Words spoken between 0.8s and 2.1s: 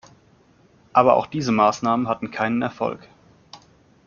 Aber auch diese Maßnahmen